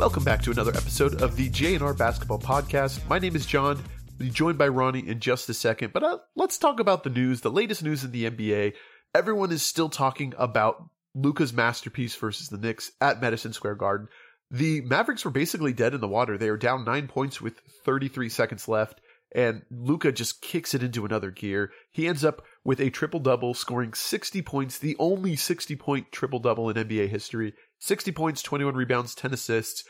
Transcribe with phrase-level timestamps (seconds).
[0.00, 3.06] Welcome back to another episode of the JNR Basketball Podcast.
[3.06, 3.76] My name is Jon.
[3.76, 7.10] I'll be joined by Ronnie in just a second, but uh, let's talk about the
[7.10, 8.72] news, the latest news in the NBA.
[9.14, 14.08] Everyone is still talking about Luka's masterpiece versus the Knicks at Madison Square Garden.
[14.50, 16.38] The Mavericks were basically dead in the water.
[16.38, 19.02] They are down nine points with 33 seconds left,
[19.34, 21.72] and Luka just kicks it into another gear.
[21.92, 26.38] He ends up with a triple double, scoring 60 points, the only 60 point triple
[26.38, 27.52] double in NBA history.
[27.80, 29.84] 60 points, 21 rebounds, 10 assists,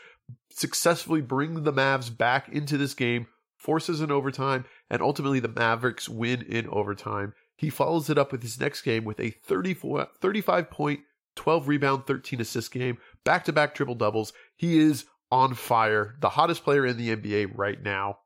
[0.49, 3.27] successfully bring the Mavs back into this game,
[3.57, 7.33] forces an overtime, and ultimately the Mavericks win in overtime.
[7.55, 11.01] He follows it up with his next game with a 34, 35 point,
[11.35, 14.33] 12 rebound, 13 assist game, back to back triple doubles.
[14.55, 18.19] He is on fire, the hottest player in the NBA right now.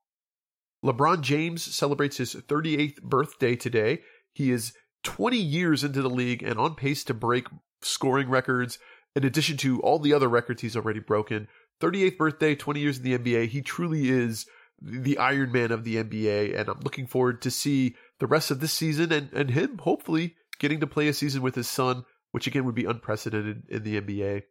[0.83, 4.01] LeBron James celebrates his 38th birthday today.
[4.31, 7.47] He is 20 years into the league and on pace to break
[7.81, 8.79] scoring records
[9.15, 11.47] in addition to all the other records he's already broken.
[11.81, 13.47] 38th birthday, 20 years in the NBA.
[13.49, 14.45] He truly is
[14.81, 18.59] the Iron Man of the NBA, and I'm looking forward to see the rest of
[18.59, 22.47] this season and, and him hopefully getting to play a season with his son, which
[22.47, 24.43] again would be unprecedented in the NBA.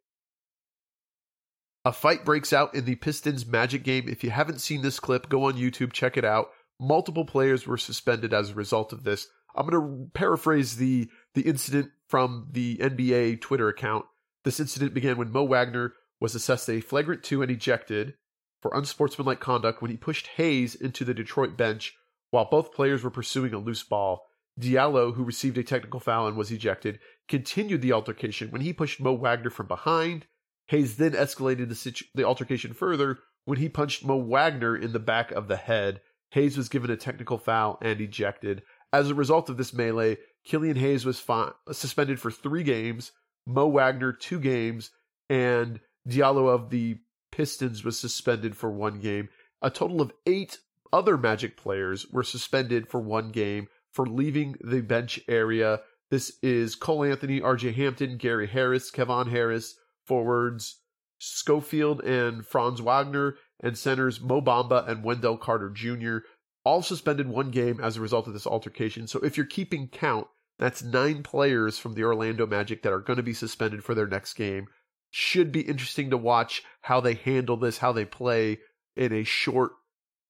[1.87, 4.09] A fight breaks out in the Pistons Magic game.
[4.09, 6.49] If you haven't seen this clip, go on YouTube, check it out.
[6.81, 9.29] Multiple players were suspended as a result of this.
[9.55, 14.07] I'm going to paraphrase the the incident from the NBA Twitter account.
[14.45, 18.15] This incident began when Mo Wagner was assessed a flagrant 2 and ejected
[18.61, 21.95] for unsportsmanlike conduct when he pushed Hayes into the Detroit bench
[22.31, 24.27] while both players were pursuing a loose ball.
[24.61, 29.01] Diallo, who received a technical foul and was ejected, continued the altercation when he pushed
[29.01, 30.27] Mo Wagner from behind.
[30.69, 34.99] Hayes then escalated the, situ- the altercation further when he punched Mo Wagner in the
[34.99, 36.01] back of the head.
[36.31, 38.63] Hayes was given a technical foul and ejected.
[38.93, 43.13] As a result of this melee, Killian Hayes was fi- suspended for three games,
[43.47, 44.91] Mo Wagner two games,
[45.29, 46.99] and Diallo of the
[47.33, 49.29] Pistons was suspended for one game.
[49.61, 50.59] A total of eight
[50.93, 55.81] other Magic players were suspended for one game for leaving the bench area.
[56.11, 60.81] This is Cole Anthony, RJ Hampton, Gary Harris, Kevon Harris, forwards
[61.19, 66.19] Schofield and Franz Wagner, and centers Mo Bamba and Wendell Carter Jr.
[66.65, 69.07] All suspended one game as a result of this altercation.
[69.07, 70.27] So if you're keeping count,
[70.59, 74.07] that's nine players from the Orlando Magic that are going to be suspended for their
[74.07, 74.69] next game.
[75.11, 78.59] Should be interesting to watch how they handle this, how they play
[78.97, 79.73] in a short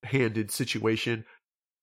[0.02, 1.24] handed situation.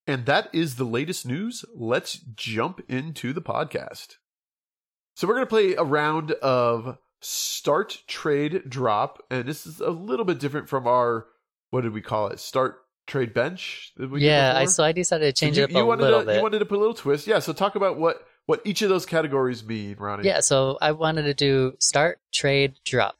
[0.07, 1.63] And that is the latest news.
[1.75, 4.15] Let's jump into the podcast.
[5.15, 9.23] So we're going to play a round of start, trade, drop.
[9.29, 11.27] And this is a little bit different from our,
[11.69, 12.39] what did we call it?
[12.39, 13.93] Start, trade, bench?
[14.15, 16.25] yeah, I, so I decided to change you, it up you a wanted little to,
[16.25, 16.35] bit.
[16.37, 17.27] You wanted to put a little twist.
[17.27, 20.27] Yeah, so talk about what, what each of those categories mean, Ronnie.
[20.27, 23.15] Yeah, so I wanted to do start, trade, drop.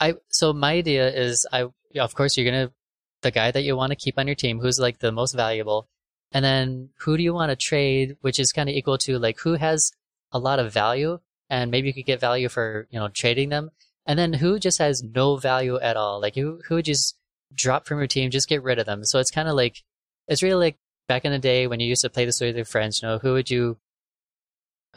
[0.00, 1.66] I so my idea is I
[1.98, 2.72] of course you're gonna
[3.20, 5.86] the guy that you want to keep on your team who's like the most valuable,
[6.32, 9.38] and then who do you want to trade, which is kind of equal to like
[9.40, 9.92] who has
[10.32, 11.20] a lot of value,
[11.50, 13.72] and maybe you could get value for you know trading them,
[14.06, 17.18] and then who just has no value at all, like who who would just
[17.52, 19.04] drop from your team, just get rid of them.
[19.04, 19.82] So it's kind of like
[20.26, 22.64] it's really like back in the day when you used to play this with your
[22.64, 23.02] friends.
[23.02, 23.76] You know, who would you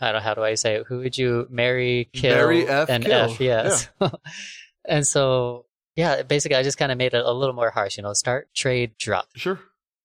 [0.03, 0.85] I don't know how do I say it?
[0.87, 3.31] Who would you marry, kill, Marry, F, and kill.
[3.31, 3.39] F?
[3.39, 3.89] Yes.
[4.87, 5.65] and so
[5.95, 7.97] yeah, basically I just kind of made it a little more harsh.
[7.97, 9.27] You know, start, trade, drop.
[9.35, 9.59] Sure.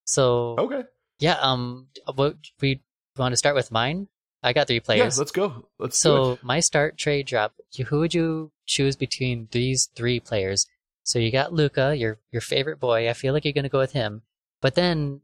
[0.04, 0.84] So Okay.
[1.18, 2.82] yeah, um, what we
[3.16, 4.08] want to start with mine.
[4.42, 5.16] I got three players.
[5.16, 5.68] Yeah, let's go.
[5.78, 7.54] Let's so my start, trade, drop.
[7.88, 10.66] Who would you choose between these three players?
[11.02, 13.08] So you got Luka, your your favorite boy.
[13.10, 14.22] I feel like you're gonna go with him.
[14.60, 15.22] But then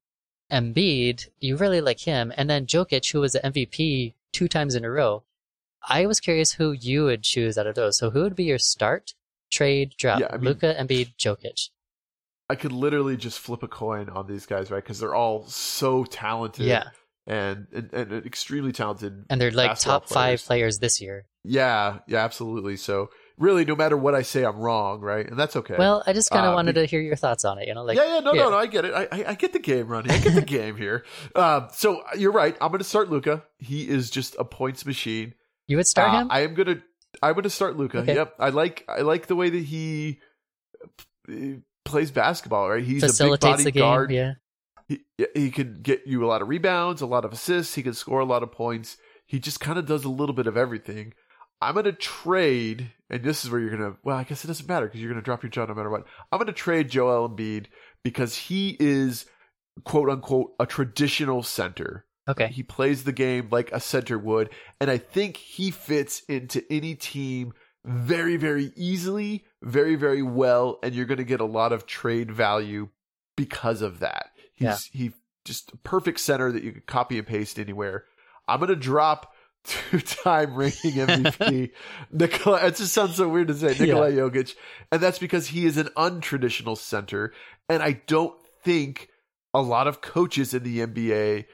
[0.50, 4.84] Embiid, you really like him, and then Jokic, who was the MVP two times in
[4.84, 5.24] a row.
[5.88, 7.98] I was curious who you would choose out of those.
[7.98, 9.14] So who would be your start,
[9.50, 10.20] trade, drop?
[10.20, 11.70] Yeah, I mean- Luka, Embiid, Jokic.
[12.50, 14.82] I could literally just flip a coin on these guys, right?
[14.82, 16.66] Because they're all so talented.
[16.66, 16.88] Yeah,
[17.26, 19.24] And, and and extremely talented.
[19.30, 20.44] and they're like top five players.
[20.46, 21.24] players this year.
[21.42, 22.76] Yeah, yeah, absolutely.
[22.76, 23.08] So
[23.38, 25.26] really, no matter what I say, I'm wrong, right?
[25.28, 25.76] And that's okay.
[25.78, 27.66] Well, I just kind of Uh, wanted to hear your thoughts on it.
[27.68, 28.42] You know, like yeah, yeah, no, yeah.
[28.44, 28.94] no, no, I get it.
[28.94, 30.10] I, I, I get the game, Ronnie.
[30.10, 31.04] I get the game here.
[31.34, 32.56] Um, so you're right.
[32.60, 33.42] I'm going to start Luka.
[33.58, 35.34] He is just a points machine.
[35.66, 36.28] you would start Uh, him.
[36.30, 36.82] I am gonna.
[37.22, 37.98] I'm gonna start Luka.
[37.98, 38.14] Okay.
[38.14, 38.34] Yep.
[38.38, 38.84] I like.
[38.88, 40.18] I like the way that he
[41.30, 41.34] uh,
[41.84, 42.68] plays basketball.
[42.70, 42.84] Right.
[42.84, 43.80] He's a big body the game.
[43.80, 44.10] guard.
[44.10, 44.32] Yeah.
[44.88, 45.00] He
[45.34, 47.74] he can get you a lot of rebounds, a lot of assists.
[47.74, 48.96] He can score a lot of points.
[49.26, 51.14] He just kind of does a little bit of everything.
[51.62, 53.94] I'm gonna trade, and this is where you're gonna.
[54.02, 56.04] Well, I guess it doesn't matter because you're gonna drop your jaw no matter what.
[56.32, 57.66] I'm gonna trade Joel Embiid
[58.02, 59.26] because he is
[59.84, 62.06] quote unquote a traditional center.
[62.28, 62.48] Okay.
[62.48, 64.50] He plays the game like a center would,
[64.80, 67.52] and I think he fits into any team
[67.84, 72.88] very, very easily, very, very well, and you're to get a lot of trade value
[73.36, 74.30] because of that.
[74.54, 75.12] He's he
[75.44, 78.06] just a perfect center that you could copy and paste anywhere.
[78.48, 79.33] I'm to drop
[79.64, 81.70] two-time reigning MVP
[82.12, 82.66] Nikola.
[82.66, 84.54] It just sounds so weird to say Nikola Jokic,
[84.92, 87.32] and that's because he is an untraditional center,
[87.68, 89.08] and I don't think
[89.52, 91.46] a lot of coaches in the NBA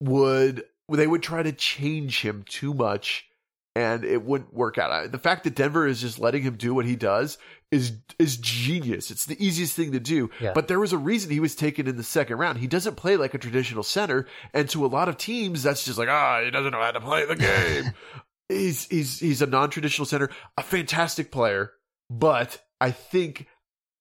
[0.00, 3.26] would they would try to change him too much
[3.76, 5.10] and it wouldn't work out.
[5.10, 7.38] The fact that Denver is just letting him do what he does
[7.72, 9.10] is is genius.
[9.10, 10.30] It's the easiest thing to do.
[10.40, 10.52] Yeah.
[10.54, 12.58] But there was a reason he was taken in the second round.
[12.58, 15.98] He doesn't play like a traditional center, and to a lot of teams, that's just
[15.98, 17.92] like ah, he doesn't know how to play the game.
[18.48, 21.72] he's he's he's a non-traditional center, a fantastic player,
[22.08, 23.48] but I think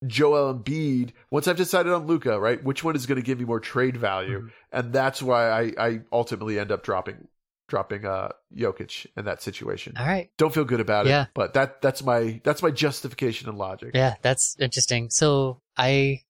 [0.06, 1.14] Joel Embiid.
[1.32, 3.98] Once I've decided on Luka, right, which one is going to give me more trade
[3.98, 4.50] value, Mhm.
[4.72, 7.28] and that's why I I ultimately end up dropping
[7.74, 9.96] dropping uh Jokic in that situation.
[9.98, 10.30] All right.
[10.38, 11.24] Don't feel good about Yeah.
[11.24, 13.92] it, but that that's my that's my justification and logic.
[13.96, 15.10] Yeah, that's interesting.
[15.10, 16.22] So I,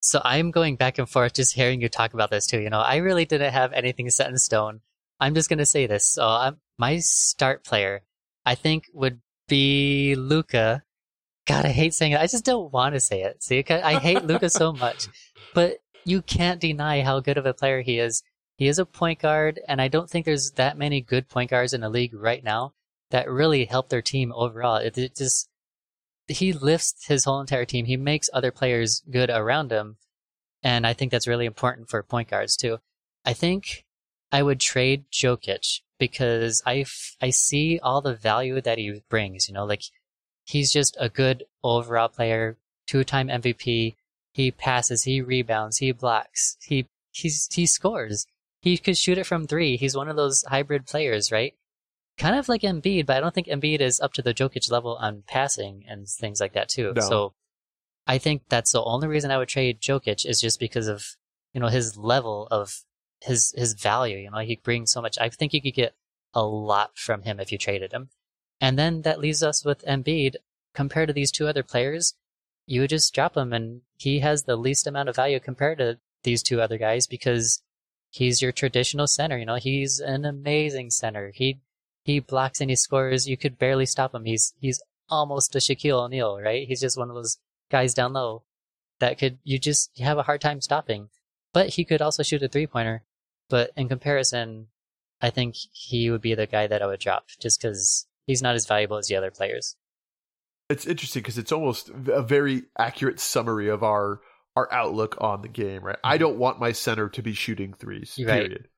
[0.00, 2.60] so I'm going back and forth just hearing you talk about this too.
[2.60, 4.80] You know, I really didn't have anything set in stone.
[5.18, 6.06] I'm just gonna say this.
[6.06, 8.02] So I'm, my start player,
[8.44, 10.84] I think would be Luka.
[11.48, 12.20] God, I hate saying it.
[12.20, 13.42] I just don't want to say it.
[13.42, 15.08] See, I hate Luka so much,
[15.54, 18.22] but you can't deny how good of a player he is.
[18.56, 21.74] He is a point guard, and I don't think there's that many good point guards
[21.74, 22.72] in the league right now
[23.10, 24.76] that really help their team overall.
[24.76, 25.48] It, it just
[26.26, 27.84] he lifts his whole entire team.
[27.84, 29.98] He makes other players good around him,
[30.62, 32.78] and I think that's really important for point guards too.
[33.24, 33.84] I think
[34.32, 39.48] I would trade Jokic because I f- I see all the value that he brings.
[39.48, 39.82] You know, like
[40.44, 42.56] he's just a good overall player,
[42.86, 43.96] two-time MVP.
[44.32, 48.26] He passes, he rebounds, he blocks, he he's he scores.
[48.66, 49.76] He could shoot it from three.
[49.76, 51.54] He's one of those hybrid players, right?
[52.18, 54.96] Kind of like Embiid, but I don't think Embiid is up to the Jokic level
[54.96, 56.92] on passing and things like that too.
[56.96, 57.00] No.
[57.00, 57.34] So
[58.08, 61.14] I think that's the only reason I would trade Jokic is just because of
[61.54, 62.82] you know his level of
[63.20, 64.18] his his value.
[64.18, 65.16] You know, he brings so much.
[65.16, 65.94] I think you could get
[66.34, 68.08] a lot from him if you traded him.
[68.60, 70.34] And then that leaves us with Embiid
[70.74, 72.14] compared to these two other players.
[72.66, 76.00] You would just drop him, and he has the least amount of value compared to
[76.24, 77.62] these two other guys because
[78.10, 79.38] he's your traditional center.
[79.38, 81.32] You know, he's an amazing center.
[81.34, 81.60] He
[82.04, 83.28] he blocks and he scores.
[83.28, 84.24] You could barely stop him.
[84.24, 86.66] He's he's almost a Shaquille O'Neal, right?
[86.66, 87.38] He's just one of those
[87.70, 88.42] guys down low
[88.98, 91.08] that could you just have a hard time stopping.
[91.52, 93.02] But he could also shoot a three pointer.
[93.48, 94.68] But in comparison,
[95.20, 98.54] I think he would be the guy that I would drop just because he's not
[98.54, 99.76] as valuable as the other players.
[100.68, 104.20] It's interesting because it's almost a very accurate summary of our
[104.56, 105.98] our outlook on the game, right?
[106.02, 108.16] I don't want my center to be shooting threes.
[108.18, 108.28] Mm-hmm.
[108.28, 108.40] Right.
[108.42, 108.68] Period.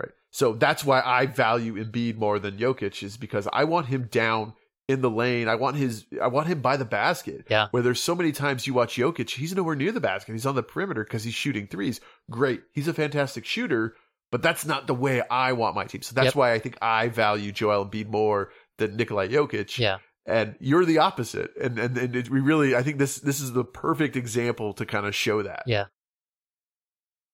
[0.00, 0.12] Right.
[0.30, 4.54] So that's why I value Embiid more than Jokic is because I want him down
[4.88, 5.48] in the lane.
[5.48, 7.46] I want his I want him by the basket.
[7.50, 7.68] Yeah.
[7.72, 10.32] Where there's so many times you watch Jokic, he's nowhere near the basket.
[10.32, 12.00] He's on the perimeter because he's shooting threes.
[12.30, 12.62] Great.
[12.72, 13.94] He's a fantastic shooter,
[14.30, 16.02] but that's not the way I want my team.
[16.02, 16.36] So that's Yep.
[16.36, 19.98] why I think I value Joel Embiid more than Nikolai Jokic Yeah.
[20.26, 23.52] And you're the opposite and and, and it, we really i think this this is
[23.52, 25.86] the perfect example to kind of show that Yeah.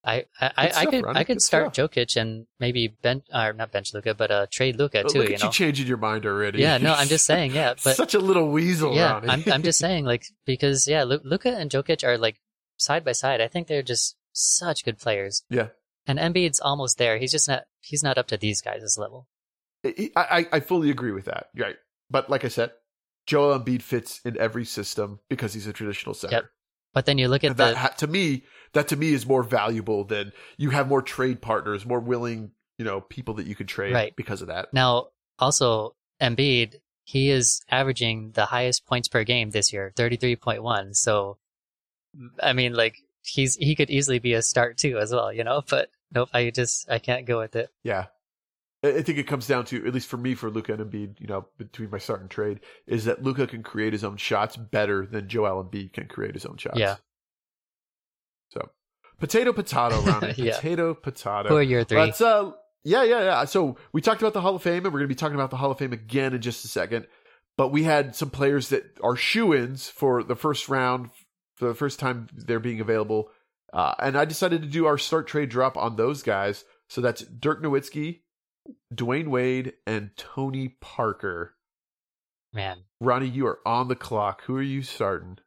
[0.02, 1.18] I I, I, Good I could Ronnie.
[1.20, 1.90] I could Good start stuff.
[1.90, 5.18] Jokic and maybe bench or not bench Luka, but uh trade Luka too.
[5.18, 5.46] look You at know.
[5.46, 6.78] you changing your mind already yeah.
[6.78, 7.54] No, I'm just saying.
[7.54, 9.28] Yeah, but such a little weasel yeah, Ronnie.
[9.28, 12.40] I'm I'm just saying like because yeah, Luka and Jokic are like
[12.78, 13.40] side by side.
[13.42, 15.44] I think they're just such good players.
[15.50, 15.68] Yeah.
[16.06, 17.18] And Embiid's almost there.
[17.18, 19.28] He's just not he's not up to these guys' level.
[19.84, 21.76] I, I i fully agree with that right
[22.10, 22.70] but like i said
[23.26, 26.44] joel embiid fits in every system because he's a traditional center Yep.
[26.92, 29.24] But then you look at and that the ha- to me that to me is
[29.24, 33.54] more valuable than you have more trade partners more willing you know people that you
[33.54, 34.16] could trade Right.
[34.16, 35.08] because of that now
[35.38, 36.74] also Embiid,
[37.04, 40.94] he is averaging the highest points per game this year, 33.1.
[40.94, 41.38] So
[42.42, 45.62] I mean like he's he could easily be a start too as well, you know,
[45.68, 47.70] but nope, I just I can't go with it.
[47.82, 48.06] Yeah.
[48.82, 51.26] I think it comes down to, at least for me, for Luka and Embiid, you
[51.26, 55.04] know, between my start and trade, is that Luka can create his own shots better
[55.04, 56.78] than Joel Embiid can create his own shots.
[56.78, 56.96] Yeah.
[58.48, 58.70] So,
[59.18, 60.34] potato, potato, Ronnie.
[60.38, 60.56] Yeah.
[60.56, 61.48] Potato, potato.
[61.50, 63.44] Who are your 3 Let's, uh, yeah, yeah, yeah.
[63.44, 65.50] So we talked about the Hall of Fame, and we're going to be talking about
[65.50, 67.06] the Hall of Fame again in just a second.
[67.58, 71.10] But we had some players that are shoe-ins for the first round,
[71.56, 73.28] for the first time they're being available.
[73.72, 76.64] Uh, and I decided to do our start trade drop on those guys.
[76.88, 78.20] So that's Dirk Nowitzki,
[78.94, 81.54] Dwyane Wade, and Tony Parker.
[82.52, 84.42] Man, Ronnie, you are on the clock.
[84.44, 85.38] Who are you starting?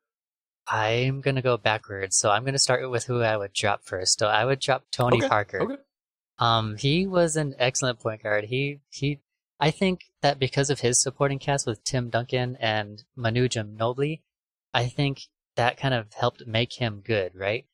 [0.67, 2.17] I'm gonna go backwards.
[2.17, 4.20] So I'm gonna start with who I would drop first.
[4.20, 5.62] So I would drop Tony Okay, Parker.
[5.62, 5.77] Okay.
[6.39, 8.46] Um, he was an excellent point guard.
[8.46, 9.20] He he,
[9.60, 14.22] I think that because of his supporting cast with Tim Duncan and Manu Ginobili,
[14.74, 15.24] I think
[15.55, 17.65] that kind of helped make him good, right?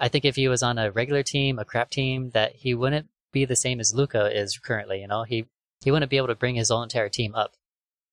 [0.00, 3.08] I think if he was on a regular team, a crap team, that he wouldn't
[3.32, 5.00] be the same as Luka is currently.
[5.00, 5.46] You know, he
[5.82, 7.54] he wouldn't be able to bring his whole entire team up,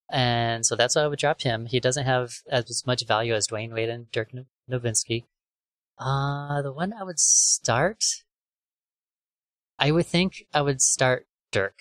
[0.10, 1.66] and so that's why I would drop him.
[1.68, 4.32] He doesn't have as much value as Dwyane Wade and Dirk
[4.70, 5.26] Nowitzki.
[5.98, 8.04] Uh, the one I would start,
[9.80, 11.76] I would think I would start Dirk,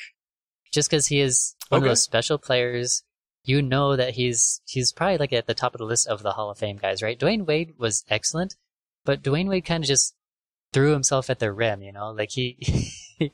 [0.72, 1.86] just because he is one Okay.
[1.86, 3.02] of those special players.
[3.46, 6.32] You know that he's he's probably like at the top of the list of the
[6.32, 7.18] Hall of Fame guys, right?
[7.18, 8.56] Dwyane Wade was excellent,
[9.04, 10.14] but Dwyane Wade kind of just
[10.72, 12.56] threw himself at the rim, you know, like he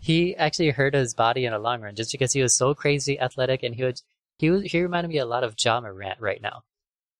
[0.00, 3.18] he actually hurt his body in the long run just because he was so crazy
[3.18, 4.00] athletic, and he would
[4.38, 6.64] he would, he reminded me a lot of Ja Morant right now.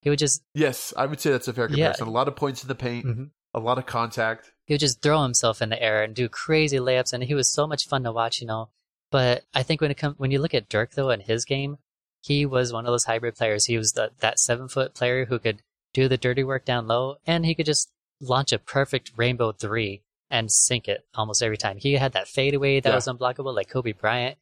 [0.00, 1.75] He would just Yes, I would say that's a fair Yeah.
[1.75, 2.09] comparison.
[2.09, 3.31] A lot of points in the paint, Mhm.
[3.54, 4.52] a lot of contact.
[4.66, 7.52] he would just throw himself in the air and do crazy layups, and he was
[7.52, 8.71] so much fun to watch, you know.
[9.11, 11.78] But I think when it comes when you look at Dirk though and his game,
[12.23, 13.66] he was one of those hybrid players.
[13.66, 17.16] He was the, that seven foot player who could do the dirty work down low,
[17.26, 17.90] and he could just
[18.21, 21.76] launch a perfect rainbow three and sink it almost every time.
[21.76, 22.94] He had that fadeaway that Yeah.
[22.96, 24.38] was unblockable, like Kobe Bryant.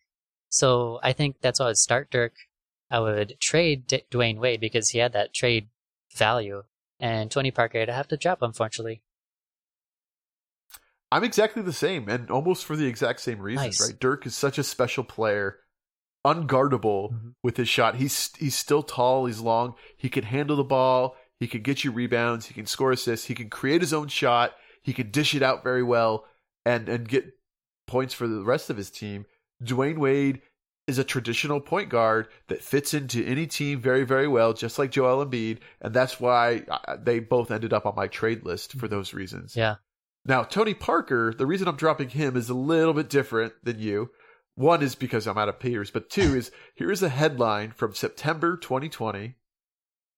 [0.48, 2.32] So I think that's why I would start Dirk.
[2.90, 5.68] I would trade D- Dwyane Wade because he had that trade
[6.16, 6.62] value,
[6.98, 9.02] and Tony Parker I'd have to drop, unfortunately.
[11.12, 13.90] I'm exactly the same, and almost for the exact same reasons, Nice.
[13.90, 13.98] right?
[14.00, 15.58] Dirk is such a special player,
[16.24, 17.34] unguardable Mhm.
[17.42, 17.96] with his shot.
[17.96, 21.90] He's he's still tall, he's long, he can handle the ball, he can get you
[21.90, 25.42] rebounds, he can score assists, he can create his own shot, he could dish it
[25.42, 26.26] out very well,
[26.64, 27.26] and and get
[27.86, 29.26] points for the rest of his team.
[29.62, 30.42] Dwyane Wade
[30.86, 34.90] is a traditional point guard that fits into any team very very well, just like
[34.90, 36.64] Joel Embiid, and that's why
[36.98, 38.94] they both ended up on my trade list for mm-hmm.
[38.94, 39.56] those reasons.
[39.56, 39.76] Yeah.
[40.24, 44.10] Now, Tony Parker, the reason I'm dropping him is a little bit different than you.
[44.54, 47.94] One is because I'm out of peers, but two is here is a headline from
[47.94, 49.36] September 2020.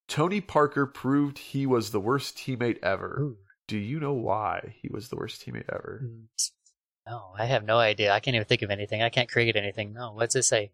[0.09, 3.19] Tony Parker proved he was the worst teammate ever.
[3.21, 3.37] Ooh.
[3.73, 6.03] Do you know why he was the worst teammate ever?
[6.05, 6.25] Mm,
[7.07, 8.13] No, I have no idea.
[8.13, 9.01] I can't even think of anything.
[9.03, 9.95] I can't create anything.
[9.95, 10.73] No, what's it say?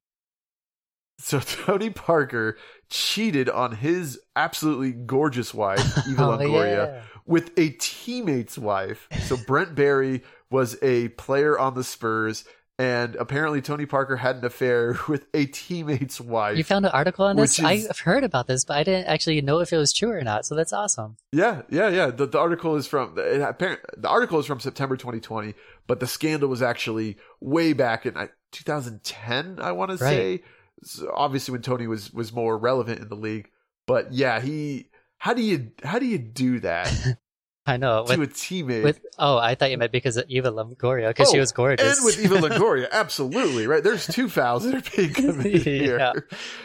[1.21, 2.59] So Tony Parker
[2.91, 5.79] cheated on his absolutely gorgeous wife,
[6.09, 7.03] Eva Oh, Longoria, yeah.
[7.25, 9.07] with a teammate's wife.
[9.27, 12.45] So Brent Barry was a player on the Spurs,
[12.79, 16.57] and apparently Tony Parker had an affair with a teammate's wife.
[16.57, 17.59] You found an article on this?
[17.59, 20.23] Is- I've heard about this, but I didn't actually know if it was true or
[20.23, 20.47] not.
[20.47, 21.17] So that's awesome.
[21.33, 22.07] yeah, yeah, yeah.
[22.11, 25.55] The, the article is from it, apparent, the article is from September 2020,
[25.87, 28.15] but the scandal was actually way back in
[28.53, 29.59] 2010.
[29.61, 30.43] I want to say,
[30.85, 33.51] So obviously when Tony was was more relevant in the league.
[33.87, 34.91] But yeah, he.
[35.19, 36.95] How do you how do you do that
[37.69, 38.05] I know.
[38.07, 38.83] to With, a teammate?
[38.83, 41.99] with oh, I thought you meant because of Eva Longoria because she Oh, was gorgeous.
[41.99, 43.85] And with Eva Longoria, absolutely right.
[43.85, 45.99] There's two fouls that are being committed here.
[45.99, 46.13] Yeah.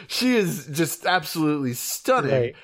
[0.08, 2.30] She is just absolutely stunning.
[2.30, 2.56] Right.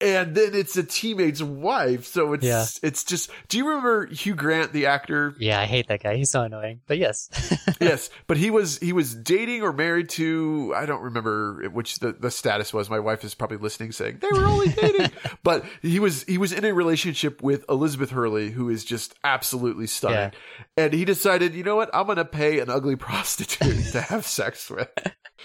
[0.00, 2.66] And then it's a teammate's wife, so it's Yeah.
[2.82, 3.30] it's just.
[3.48, 5.34] Do you remember Hugh Grant, the actor?
[5.38, 6.16] Yeah, I hate that guy.
[6.16, 6.80] He's so annoying.
[6.86, 7.30] But yes.
[7.80, 12.12] yes, but he was he was dating or married to I don't remember which the,
[12.12, 12.90] the status was.
[12.90, 15.10] My wife is probably listening, saying they were only dating,
[15.44, 19.86] but he was he was in a relationship with Elizabeth Hurley, who is just absolutely
[19.86, 20.32] stunning.
[20.76, 24.26] And he decided, you know what, I'm going to pay an ugly prostitute to have
[24.26, 24.90] sex with.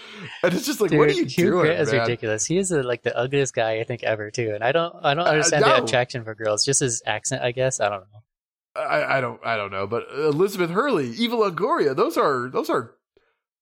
[0.42, 2.00] And it's just like, Dude, what are you Hugh doing, Grant is man?
[2.02, 2.44] ridiculous.
[2.46, 5.14] He is uh like the ugliest guy I think ever too, and I don't I
[5.14, 5.76] don't Uh, understand no.
[5.76, 6.64] the attraction for girls.
[6.64, 7.80] Just his accent, I guess.
[7.80, 8.22] I don't know.
[8.82, 12.94] I, I don't I don't know, but Elizabeth Hurley, Eva Longoria, those are those are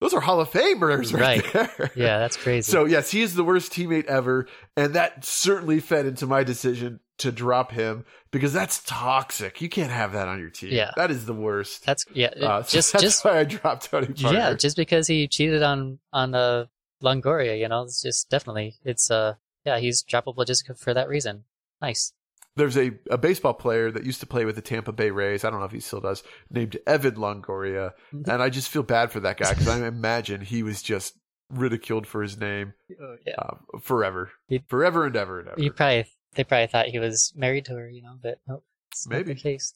[0.01, 1.53] those are Hall of Famers right, Right.
[1.77, 1.91] there.
[1.97, 2.71] Yeah, that's crazy.
[2.71, 7.01] So yes, he is the worst teammate ever, and that certainly fed into my decision
[7.19, 9.61] to drop him because that's toxic.
[9.61, 10.71] You can't have that on your team.
[10.73, 10.93] Yeah.
[10.97, 11.85] that is the worst.
[11.85, 12.29] that's yeah.
[12.41, 14.37] Uh, so just that's just why I dropped Tony Parker.
[14.37, 16.67] yeah, just because he cheated on on uh,
[17.03, 19.35] Longoria, you know, it's just definitely it's uh
[19.65, 21.45] yeah he's droppable just for that reason.
[21.83, 22.13] Nice.
[22.57, 25.45] There's a, a baseball player that used to play with the Tampa Bay Rays.
[25.45, 26.25] I don't know if he still does.
[26.51, 28.29] Named Evan Longoria, Mm-hmm.
[28.29, 31.15] and I just feel bad for that guy because I imagine he was just
[31.51, 35.61] ridiculed for his name Yeah, uh, forever, He- forever and ever and ever.
[35.63, 38.65] you probably they probably thought he was married to her, you know, but nope,
[39.07, 39.35] Maybe.
[39.35, 39.75] the case.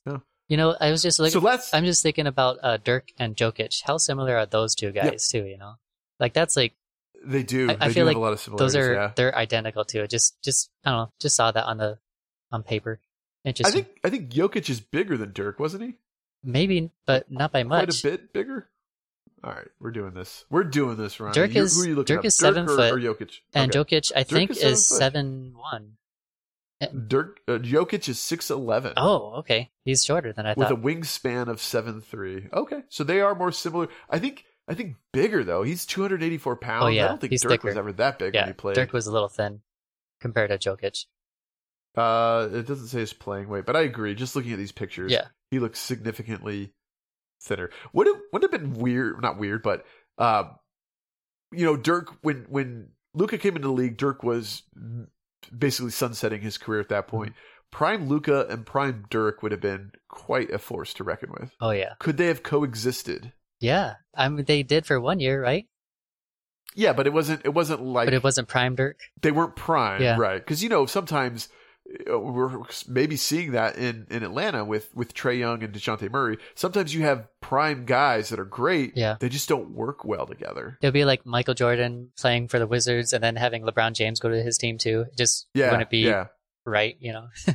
[0.48, 1.72] You know, I was just like so let's.
[1.72, 3.82] I'm just thinking about uh, Dirk and Jokic.
[3.84, 5.44] How similar are those two guys too?
[5.44, 5.74] You know,
[6.20, 6.74] like that's like
[7.24, 7.70] they do.
[7.70, 8.74] I- I they feel do like have a lot of similarities.
[8.74, 9.12] those are yeah.
[9.16, 10.06] they're identical too.
[10.06, 11.12] Just just I don't know.
[11.20, 11.98] Just saw that on the
[12.50, 13.00] on paper.
[13.44, 13.66] Interesting.
[13.80, 15.94] I think I think Jokic is bigger than Dirk, wasn't he?
[16.44, 18.04] Maybe, but not by Quite much.
[18.04, 18.68] a bit bigger.
[19.44, 20.44] All right, we're doing this.
[20.50, 21.34] We're doing this, Ronnie.
[21.34, 22.24] Dirk You- is- who are you looking Dirk up?
[22.26, 23.38] is seven or, foot, or Jokic.
[23.54, 23.96] And Okay.
[24.00, 25.96] Jokic, I Dirk think, is seven is seven one.
[26.88, 28.94] Dirk uh, Jokic is six eleven.
[28.96, 29.70] Oh, okay.
[29.84, 30.80] He's shorter than I with thought.
[30.82, 32.48] With a wingspan of seven three.
[32.52, 33.88] Okay, so they are more similar.
[34.10, 35.62] I think I think bigger though.
[35.62, 36.84] He's 284 pounds.
[36.84, 38.74] Oh, yeah, I don't think he's Dirk was ever that big when he played.
[38.76, 39.60] Dirk was a little thin
[40.20, 41.04] compared to Jokic.
[41.96, 44.14] Uh, it doesn't say his playing weight, but I agree.
[44.14, 45.26] Just looking at these pictures, Yeah.
[45.50, 46.72] he looks significantly
[47.42, 47.70] thinner.
[47.92, 49.20] Would it would have been weird?
[49.20, 49.84] Not weird, but
[50.18, 50.52] um,
[51.52, 54.62] you know, Dirk when when Luka came into the league, Dirk was
[55.56, 57.30] basically sunsetting his career at that point.
[57.30, 57.38] Mm-hmm.
[57.70, 61.52] Prime Luka and Prime Dirk would have been quite a force to reckon with.
[61.60, 63.32] Oh yeah, Could they have coexisted?
[63.60, 63.94] yeah.
[64.14, 65.66] I mean, they did for one year, right?
[66.74, 67.42] Yeah, but it wasn't.
[67.44, 68.98] It wasn't like but it wasn't prime Dirk.
[69.20, 70.16] they weren't prime, Yeah.
[70.18, 70.38] right?
[70.38, 71.48] Because you know sometimes
[72.10, 76.38] Uh, we're maybe seeing that in in Atlanta with with Trae Young and Dejounte Murray.
[76.54, 78.96] Sometimes you have prime guys that are great.
[78.96, 79.16] Yeah.
[79.20, 80.78] they just don't work well together.
[80.80, 84.28] It'd be like Michael Jordan playing for the Wizards and then having LeBron James go
[84.28, 85.06] to his team too.
[85.10, 86.28] It just Yeah, wouldn't be yeah,
[86.64, 87.28] right, you know.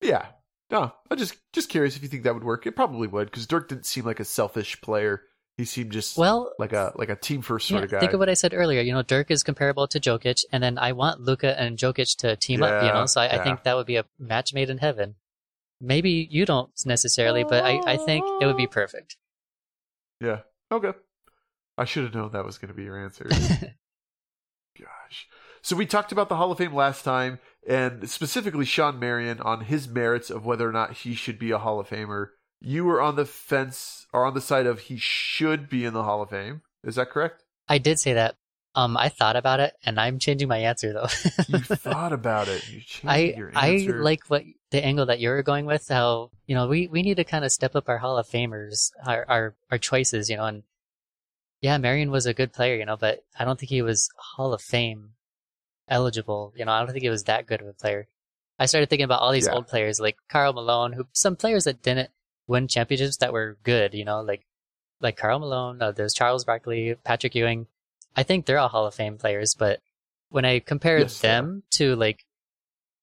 [0.00, 0.26] yeah.
[0.70, 2.66] No, I'm just just curious if you think that would work.
[2.66, 5.22] It probably would because Dirk didn't seem like a selfish player.
[5.58, 8.00] He seemed just Well, like a like a team first sort yeah, of guy.
[8.00, 8.80] think of what I said earlier.
[8.80, 12.36] You know, Dirk is comparable to Jokic, and then I want Luka and Jokic to
[12.36, 12.82] team up.
[12.82, 15.16] You know, so I, I think that would be a match made in heaven.
[15.80, 19.16] Maybe you don't necessarily, but I, I think it would be perfect.
[20.20, 20.40] yeah.
[20.70, 20.92] Okay.
[21.76, 23.26] I should have known that was going to be your answer.
[24.78, 25.28] Gosh.
[25.62, 29.62] So we talked about the Hall of Fame last time, and specifically Shawn Marion on
[29.62, 32.28] his merits of whether or not he should be a Hall of Famer.
[32.64, 36.04] You were on the fence or on the side of he should be in the
[36.04, 36.62] Hall of Fame.
[36.84, 37.42] Is that correct?
[37.68, 38.36] I did say that.
[38.74, 41.08] Um, I thought about it, and I'm changing my answer though.
[41.48, 42.64] You thought about it.
[42.70, 45.88] You changed I your I like what the angle that you're going with.
[45.88, 48.90] How you know we, we need to kind of step up our Hall of Famers,
[49.06, 50.30] our, our our choices.
[50.30, 50.62] You know, and
[51.60, 52.76] yeah, Marion was a good player.
[52.76, 55.10] You know, but I don't think he was Hall of Fame
[55.88, 56.54] eligible.
[56.56, 58.08] You know, I don't think he was that good of a player.
[58.58, 59.54] I started thinking about all these Yeah.
[59.54, 62.10] old players like Karl Malone, who some players that didn't
[62.46, 63.94] win championships that were good.
[63.94, 64.44] You know, like
[65.00, 65.80] like Karl Malone.
[65.82, 67.66] Uh, there's Charles Barkley, Patrick Ewing.
[68.16, 69.80] I think they're all Hall of Fame players, but
[70.30, 72.24] when I compare Yes, them to like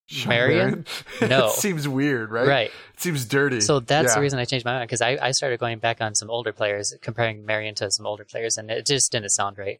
[0.07, 0.85] Shawn Marion?
[1.21, 1.49] No.
[1.49, 2.47] it seems weird, right?
[2.47, 2.71] right.
[2.93, 3.61] It seems dirty.
[3.61, 6.15] So that's the reason I changed my mind because I, I started going back on
[6.15, 9.79] some older players, comparing Marion to some older players, and it just didn't sound right.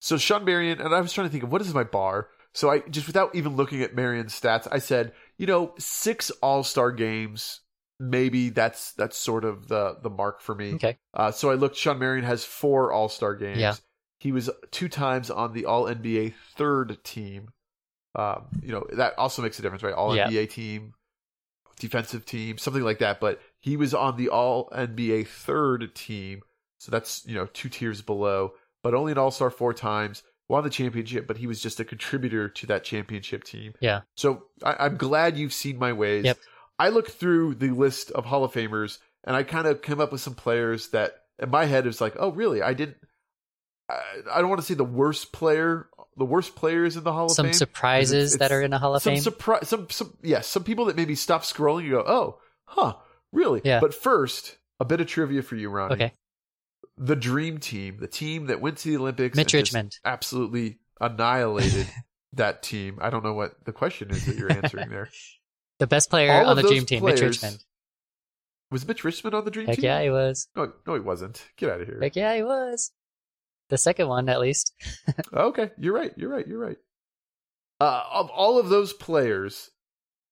[0.00, 2.28] So Shawn Marion, and I was trying to think of what is my bar.
[2.52, 6.62] So I just without even looking at Marion's stats, I said, you know, six All
[6.62, 7.60] Star games.
[8.04, 10.74] Maybe that's that's sort of the the mark for me.
[10.74, 10.98] Okay.
[11.12, 11.76] Uh, so I looked.
[11.76, 13.58] Shawn Marion has four All Star games.
[13.58, 13.74] Yeah.
[14.18, 17.48] He was two times on the All NBA third team.
[18.14, 19.94] Um, you know that also makes a difference, right?
[19.94, 20.28] All Yeah.
[20.28, 20.94] NBA team,
[21.78, 23.20] defensive team, something like that.
[23.20, 26.42] But he was on the All NBA third team,
[26.78, 28.52] so that's you know two tiers below.
[28.82, 30.22] But only an All Star four times.
[30.46, 33.72] Won the championship, but he was just a contributor to that championship team.
[33.80, 34.02] Yeah.
[34.14, 36.26] So I, I'm glad you've seen my ways.
[36.26, 36.38] Yep.
[36.78, 40.12] I looked through the list of Hall of Famers and I kind of came up
[40.12, 42.62] with some players that in my head is like, oh, really?
[42.62, 42.96] I didn't.
[43.88, 44.00] I,
[44.32, 47.36] I don't want to say the worst player, the worst players in the Hall of
[47.36, 47.46] Fame.
[47.46, 49.22] Some surprises It's- that are in the Hall of some Fame.
[49.22, 52.94] surprise, some some yes, some people that maybe stop scrolling and go, oh, huh,
[53.32, 53.60] really?
[53.64, 53.80] Yeah.
[53.80, 55.94] But first, a bit of trivia for you, Ronnie.
[55.94, 56.12] okay.
[56.96, 59.98] The Dream Team, the team that went to the Olympics, Mitch and just Richmond.
[60.04, 61.88] absolutely annihilated
[62.34, 62.98] that team.
[63.00, 65.08] I don't know what the question is that you're answering there.
[65.78, 67.62] The best player All on the Dream Team, Mitch Richmond.
[68.70, 69.84] Was Mitch Richmond on the Dream Heck Team?
[69.84, 70.48] yeah, he was.
[70.56, 71.44] No, no, he wasn't.
[71.56, 71.98] Get out of here.
[72.00, 72.92] Heck yeah, he was.
[73.70, 74.72] The second one, at least.
[75.32, 76.12] Okay, you're right.
[76.16, 76.46] You're right.
[76.46, 76.76] You're right.
[77.80, 79.70] Uh, of all of those players,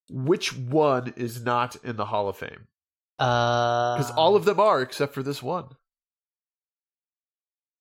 [0.08, 2.68] which one is not in the Hall of Fame?
[3.18, 5.66] Uh, Because all of them are, except for this one.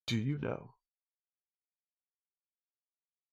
[0.07, 0.70] Do you know?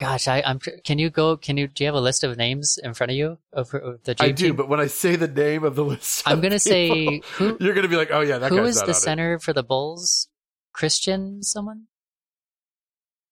[0.00, 0.60] Gosh, I, I'm.
[0.84, 1.36] Can you go?
[1.36, 1.66] Can you?
[1.66, 4.28] Do you have a list of names in front of you of, of the Dream
[4.28, 4.56] I do, Team?
[4.56, 7.56] but when I say the name of the list, I'm gonna say who.
[7.60, 8.94] You're gonna be like, oh yeah, that Who is the on it.
[8.94, 10.28] center for the Bulls?
[10.72, 11.84] Christian, someone?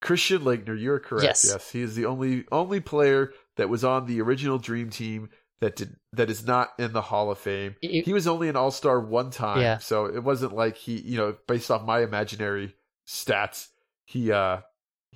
[0.02, 1.24] Christian Laettner, you're correct.
[1.24, 1.46] Yes.
[1.48, 1.70] Yes.
[1.70, 5.96] he is the only only player that was on the original Dream Team that did
[6.12, 7.76] that is not in the Hall of Fame.
[7.80, 9.78] You- He was only an All Star one time, Yeah.
[9.78, 12.74] so it wasn't like he, you know, based off my imaginary
[13.06, 13.68] stats,
[14.04, 14.58] he uh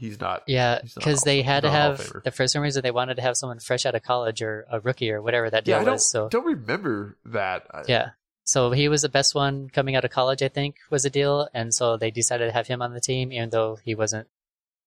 [0.00, 0.42] he's not.
[0.46, 2.90] Yeah, because they had to not a Hall of have the first some reason they
[2.90, 5.76] wanted to have someone fresh out of college or a rookie or whatever that deal
[5.76, 6.10] Yeah, I don't was.
[6.10, 7.66] So don't remember that.
[7.86, 8.10] Yeah,
[8.44, 10.42] so he was the best one coming out of college.
[10.42, 13.32] I think was the deal, and so they decided to have him on the team,
[13.32, 14.26] even though he wasn't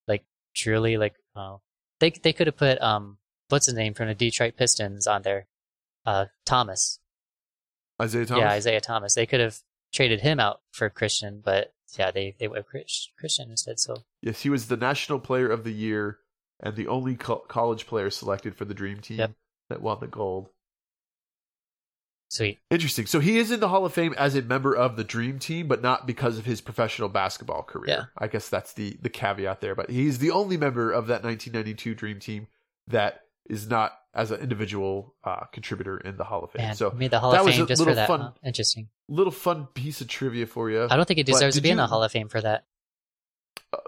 [0.07, 1.15] like truly like.
[1.35, 1.61] Oh,
[1.99, 3.17] they they could have put um
[3.49, 5.47] what's his name from the Detroit Pistons on there,
[6.05, 6.99] uh Thomas.
[8.01, 8.41] Isiah Thomas.
[8.41, 9.13] Yeah, Isiah Thomas.
[9.13, 9.59] They could have
[9.93, 13.79] traded him out for Christian, but yeah, they they went Christian instead.
[13.79, 16.19] So Yes, he was the National Player of the Year
[16.59, 19.31] and the only co- college player selected for the Dream Team Yep.
[19.69, 20.49] that won the gold.
[22.29, 22.57] Sweet.
[22.71, 23.05] Interesting.
[23.05, 25.67] So he is in the Hall of Fame as a member of the Dream Team,
[25.67, 27.85] but not because of his professional basketball career.
[27.87, 28.05] Yeah.
[28.17, 29.75] I guess that's the the caveat there.
[29.75, 32.47] But he's the only member of that 1992 Dream Team
[32.87, 36.63] that is not as an individual uh, contributor in the Hall of Fame.
[36.65, 38.07] Man, so made the Hall that of was Fame a just little for that.
[38.07, 38.31] fun- huh?
[38.43, 38.89] Interesting.
[39.09, 40.87] Little fun piece of trivia for you.
[40.89, 42.65] I don't think it deserves to be in the Hall of Fame for that.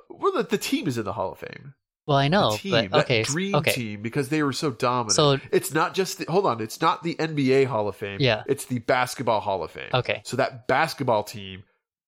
[0.10, 1.74] Well, the, the team is in the Hall of Fame.
[2.08, 3.72] Well, I know, the team, but that okay, dream okay.
[3.72, 5.14] team, because they were so dominant.
[5.14, 8.18] So- it's not just the, hold on, it's not the NBA Hall of Fame.
[8.22, 8.44] Yeah.
[8.48, 9.90] it's the Basketball Hall of Fame.
[9.94, 10.22] Okay.
[10.24, 11.64] so that basketball team,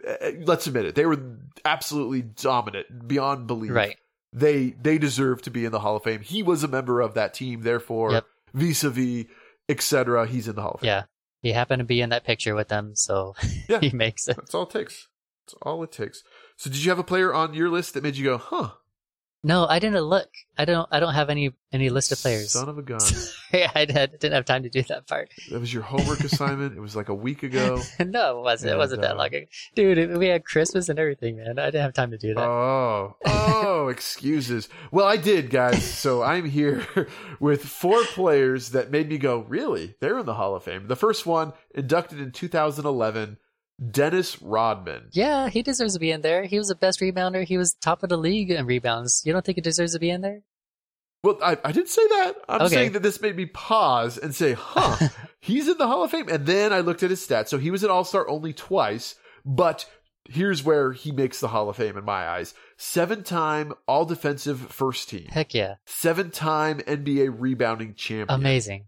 [0.08, 1.20] uh, let's admit it, they were
[1.66, 3.72] absolutely dominant beyond belief.
[3.72, 3.98] Right.
[4.34, 6.22] They they deserve to be in the Hall of Fame.
[6.22, 8.26] He was a member of that team, therefore, Yep.
[8.54, 9.26] vis-a-vis,
[9.70, 10.28] etc.
[10.28, 10.88] He's in the Hall of Fame.
[10.90, 11.04] Yeah.
[11.48, 13.34] He happened to be in that picture with them, so
[13.70, 13.80] Yeah.
[13.80, 14.36] he makes it.
[14.36, 15.08] That's all it takes.
[15.46, 16.22] That's all it takes.
[16.58, 18.72] So, did you have a player on your list that made you go, "Huh"?
[19.48, 20.28] No, I didn't look.
[20.58, 20.90] I don't.
[20.92, 22.52] I don't have any any list of players.
[22.52, 23.00] Son of a gun.
[23.54, 25.30] yeah, I didn't have time to do that part.
[25.50, 26.76] that was your homework assignment.
[26.76, 27.82] It was like a week ago.
[28.00, 28.74] no, it wasn't.
[28.74, 29.46] it wasn't that uh, long ago.
[29.74, 31.60] Dude, it- we had Christmas and everything, man.
[31.60, 32.44] I didn't have time to do that.
[32.44, 34.68] Oh, oh, excuses.
[34.92, 35.82] Well, I did, guys.
[35.84, 36.86] So I'm here
[37.40, 39.96] with four players that made me go, really?
[40.02, 40.88] They're in the Hall of Fame.
[40.88, 43.38] The first one, inducted in 2011,
[43.92, 45.10] Dennis Rodman.
[45.12, 46.44] yeah, he deserves to be in there.
[46.44, 47.44] He was the best rebounder.
[47.44, 49.22] He was top of the league in rebounds.
[49.26, 50.42] You don't think he deserves to be in there?
[51.24, 52.34] Well, I, I didn't say that.
[52.50, 52.74] I'm Okay.
[52.76, 55.10] saying that this made me pause and say, huh,
[55.42, 56.28] he's in the Hall of Fame.
[56.30, 57.50] And then I looked at his stats.
[57.50, 59.86] So he was an All Star only twice, but
[60.30, 64.60] here's where he makes the Hall of Fame in my eyes seven time All Defensive
[64.60, 68.40] First Team, Heck yeah, seven time NBA Rebounding Champion.
[68.40, 68.88] amazing.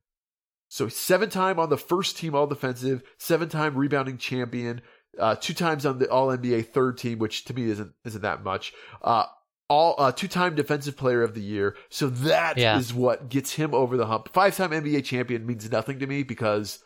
[0.69, 4.81] So seven time on the first team all defensive, seven time rebounding champion,
[5.19, 8.43] uh, two times on the all NBA third team, which to me isn't isn't that
[8.43, 8.71] much.
[9.01, 9.25] Uh,
[9.67, 11.75] all uh, two time defensive player of the year.
[11.89, 12.97] So that is Yeah.
[12.97, 14.29] what gets him over the hump.
[14.33, 16.79] Five time NBA champion means nothing to me because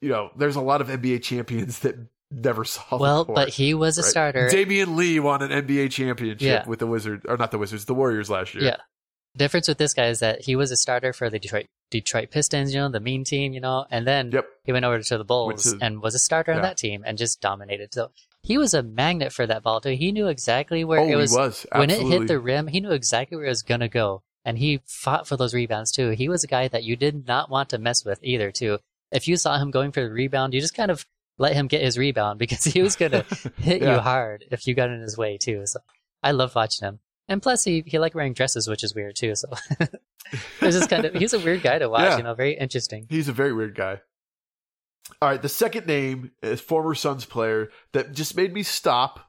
[0.00, 1.96] you know there's a lot of NBA champions that
[2.30, 2.98] never saw.
[2.98, 4.10] Well, court, but he was a right?
[4.10, 4.48] starter.
[4.50, 6.66] Damion Lee won an NBA championship Yeah.
[6.68, 8.64] with the Wizards, or not the Wizards, the Warriors last year.
[8.64, 8.76] Yeah.
[9.36, 12.74] Difference with this guy is that he was a starter for the Detroit Detroit Pistons,
[12.74, 14.46] you know, the mean team, you know, and then Yep.
[14.64, 17.16] he went over to the Bulls to- and was a starter on that team and
[17.18, 17.94] just dominated.
[17.94, 18.10] So
[18.42, 19.90] he was a magnet for that ball too.
[19.96, 22.66] He knew exactly where Oh, it was, he was when it hit the rim.
[22.66, 26.10] He knew exactly where it was gonna go, and he fought for those rebounds too.
[26.10, 28.50] He was a guy that you did not want to mess with either.
[28.52, 28.78] Too,
[29.10, 31.06] if you saw him going for the rebound, you just kind of
[31.38, 33.24] let him get his rebound because he was gonna
[33.58, 33.94] hit Yeah.
[33.94, 35.62] you hard if you got in his way too.
[35.66, 35.80] So
[36.22, 37.00] I love watching him.
[37.30, 39.34] And plus, he, he liked wearing dresses, which is weird too.
[39.34, 39.48] So
[40.32, 42.02] it's just kind of he's a weird guy to watch.
[42.02, 42.16] Yeah.
[42.18, 43.06] You know, very interesting.
[43.08, 44.00] He's a very weird guy.
[45.22, 49.20] All right, the second name is former Suns player that just made me stop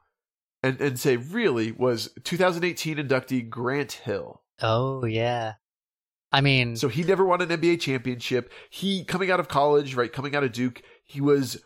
[0.62, 4.42] and, and say, really, was 2018 inductee Grant Hill.
[4.60, 5.54] Oh yeah,
[6.32, 8.52] I mean, So he never won an NBA championship.
[8.70, 11.60] He, coming out of college, right, coming out of Duke, he was,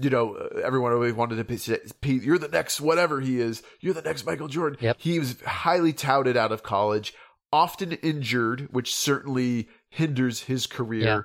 [0.00, 3.62] you know, uh, everyone always wanted to say, you're the next whatever he is.
[3.80, 4.78] You're the next Michael Jordan.
[4.82, 4.96] Yep.
[5.00, 7.14] He was highly touted out of college,
[7.52, 11.04] often injured, which certainly hinders his career.
[11.04, 11.20] Yeah.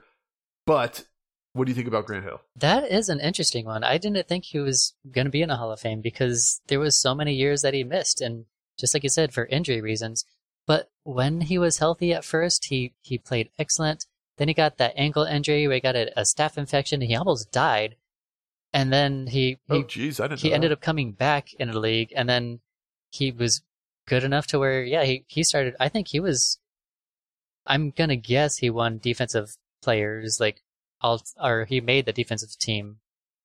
[0.65, 1.05] But
[1.53, 2.41] what do you think about Grant Hill?
[2.55, 3.83] That is an interesting one.
[3.83, 6.79] I didn't think he was going to be in a Hall of Fame because there
[6.79, 8.45] was so many years that he missed, and
[8.77, 10.25] just like you said, for injury reasons.
[10.67, 14.05] But when he was healthy at first, he he played excellent.
[14.37, 17.15] Then he got that ankle injury where he got a, a staph infection, and he
[17.15, 17.95] almost died.
[18.73, 20.41] And then he he, oh, geez, I didn't.
[20.41, 22.59] he ended up coming back in the league, and then
[23.09, 23.61] he was
[24.07, 25.75] good enough to where yeah he he started.
[25.79, 26.57] I think he was.
[27.65, 30.63] I'm gonna guess he won defensive players like
[31.01, 32.97] all or he made the defensive team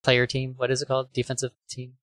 [0.03, 0.55] player team.
[0.57, 1.13] What is it called?
[1.13, 1.95] Defensive team.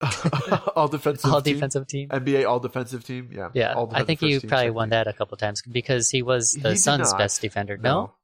[0.76, 1.30] all defensive.
[1.30, 1.54] all team?
[1.54, 2.08] defensive team.
[2.08, 3.30] NBA all defensive team.
[3.32, 3.50] Yeah.
[3.52, 6.52] Yeah, I think he first team, probably won that a couple times because he was
[6.52, 7.18] the did Suns' not.
[7.18, 7.76] best defender.
[7.76, 8.14] No,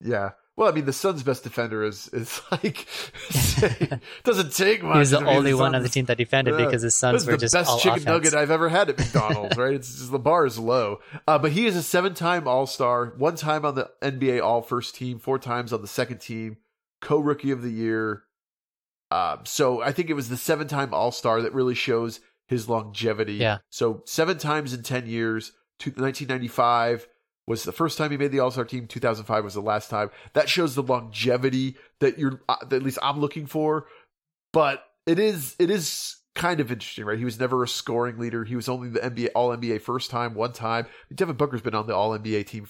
[0.00, 0.30] Yeah.
[0.60, 2.86] Well, I mean, the Suns' best defender is is like
[4.24, 4.92] doesn't take much.
[4.92, 6.66] he was the only one on the team that defended Yeah.
[6.66, 8.04] because his Suns were the just best all chicken offense.
[8.06, 9.56] nugget I've ever had at McDonald's.
[9.56, 9.72] right?
[9.72, 10.98] It's just the bar is low.
[11.26, 15.38] Uh, but he is a seven-time All-Star, one time on the NBA All-First Team, four
[15.38, 16.58] times on the second team,
[17.00, 18.24] co-rookie of the year.
[19.10, 23.36] Um, so I think it was the seven-time All-Star that really shows his longevity.
[23.36, 23.58] Yeah.
[23.70, 25.52] So seven times in ten years.
[25.78, 27.08] Two, 1995
[27.50, 28.86] was the first time he made the All-Star team.
[28.86, 30.10] 2005 was the last time.
[30.34, 33.86] That shows the longevity that you're, uh, that at least I'm looking for.
[34.52, 37.18] But it is, it is kind of interesting, right?
[37.18, 38.44] He was never a scoring leader.
[38.44, 40.86] He was only the NBA All NBA first time, one time.
[41.14, 42.68] Devin Booker's been on the All NBA team,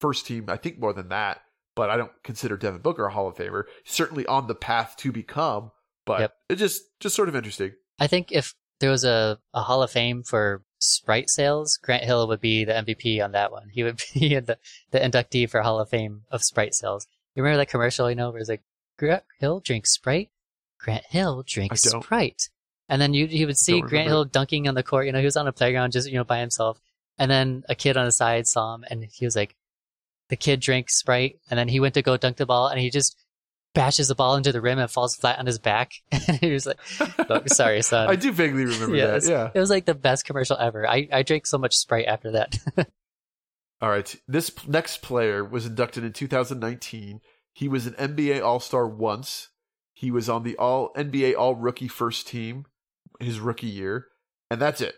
[0.00, 1.42] first team, I think more than that.
[1.74, 3.64] But I don't consider Devin Booker a Hall of Famer.
[3.84, 5.72] He's certainly on the path to become.
[6.06, 6.34] But Yep.
[6.50, 7.72] it just, just sort of interesting.
[7.98, 12.28] I think if there was a, a Hall of Fame for Sprite sales, Grant Hill
[12.28, 13.68] would be the MVP on that one.
[13.70, 14.58] He would be the,
[14.90, 17.06] the inductee for Hall of Fame of Sprite sales.
[17.34, 18.62] You remember that commercial, you know, where it's like,
[18.96, 20.30] Grant Hill drink Sprite.
[20.78, 21.82] Grant Hill drinks.
[21.82, 22.48] Sprite.
[22.88, 25.06] And then you you would see Grant Hill dunking on the court.
[25.06, 26.80] You know, he was on a playground just you know by himself.
[27.18, 29.56] And then a kid on the side saw him, and he was like,
[30.28, 32.90] the kid drinks Sprite, and then he went to go dunk the ball, and he
[32.90, 33.16] just
[33.74, 35.92] bashes the ball into the rim and falls flat on his back.
[36.12, 36.78] and he was like,
[37.28, 39.16] "Look, sorry, son." I do vaguely remember Yeah, that.
[39.16, 39.50] it's- Yeah.
[39.54, 40.88] It was like the best commercial ever.
[40.88, 42.58] I, I drank so much Sprite after that.
[43.80, 44.14] All right.
[44.26, 47.20] This next player was inducted in 2019.
[47.52, 49.50] He was an NBA All Star once.
[49.92, 52.64] He was on the All NBA All Rookie First Team
[53.20, 54.06] his rookie year,
[54.50, 54.94] and that's it.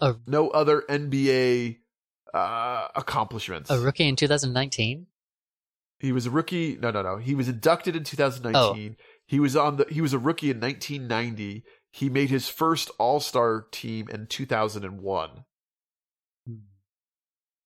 [0.00, 1.78] A- no other NBA
[2.32, 3.68] uh, accomplishments.
[3.70, 5.06] a rookie in 2019.
[6.00, 6.78] He was a rookie.
[6.80, 7.16] No, no, no.
[7.16, 8.96] He was inducted in 2019.
[9.26, 9.86] He was on the.
[9.90, 11.64] He was a rookie in 1990.
[11.90, 15.30] He made his first All Star team in 2001,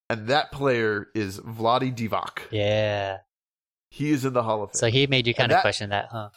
[0.09, 2.41] and that player is Vlade Divac.
[2.51, 3.19] Yeah.
[3.91, 4.79] He is in the Hall of Fame.
[4.79, 6.31] So he made you kind that- of question that, huh?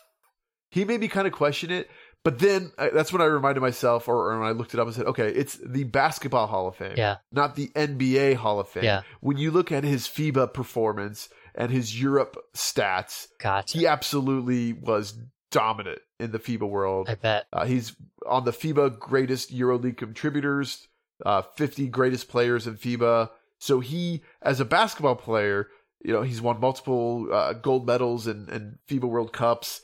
[0.72, 1.90] he made me kind of question it.
[2.24, 4.88] But then uh, that's when I reminded myself, or, or when I looked it up
[4.88, 7.18] and said, okay, it's the Basketball Hall of Fame, Yeah.
[7.32, 8.84] not the NBA Hall of Fame.
[8.84, 9.04] Yeah.
[9.22, 13.78] When you look at his FIBA performance and his Europe stats, Gotcha.
[13.78, 15.18] he absolutely was
[15.52, 17.10] dominant in the FIBA world.
[17.10, 17.46] I bet.
[17.52, 17.96] Uh, he's
[18.28, 20.88] on the FIBA greatest EuroLeague contributors,
[21.26, 23.30] uh, 50 greatest players in FIBA.
[23.60, 25.70] So he, as a basketball player,
[26.04, 29.82] you know, he's won multiple uh, gold medals and, and FIBA World Cups.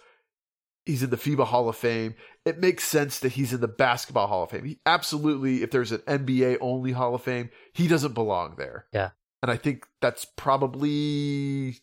[0.85, 2.15] He's in the FIBA Hall of Fame.
[2.45, 4.65] It makes sense that he's in the Basketball Hall of Fame.
[4.65, 8.87] He absolutely, if there's an NBA only Hall of Fame, he doesn't belong there.
[8.91, 9.11] Yeah.
[9.41, 11.79] And I think that's probably